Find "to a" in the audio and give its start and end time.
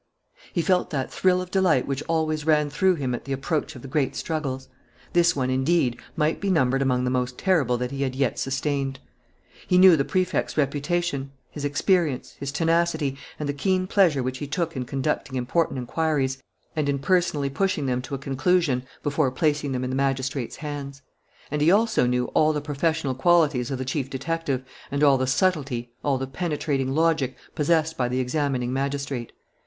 18.01-18.17